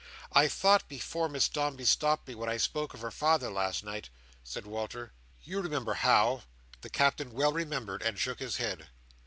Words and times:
"I 0.33 0.47
thought, 0.47 0.87
before 0.87 1.29
Miss 1.29 1.47
Dombey 1.47 1.85
stopped 1.85 2.27
me 2.27 2.33
when 2.33 2.49
I 2.49 2.57
spoke 2.57 2.95
of 2.95 3.01
her 3.01 3.11
father 3.11 3.51
last 3.51 3.83
night," 3.83 4.09
said 4.43 4.65
Walter, 4.65 5.13
"—you 5.43 5.61
remember 5.61 5.93
how?" 5.93 6.41
The 6.81 6.89
Captain 6.89 7.31
well 7.33 7.53
remembered, 7.53 8.01
and 8.01 8.17
shook 8.17 8.39
his 8.39 8.57
head. 8.57 8.87